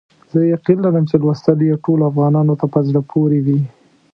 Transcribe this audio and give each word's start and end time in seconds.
زه 0.31 0.39
یقین 0.53 0.77
لرم 0.85 1.03
چې 1.09 1.15
لوستل 1.21 1.59
یې 1.67 1.81
ټولو 1.85 2.03
افغانانو 2.11 2.53
ته 2.59 2.65
په 2.73 2.79
زړه 2.87 3.01
پوري 3.11 3.39
وي. 3.45 3.61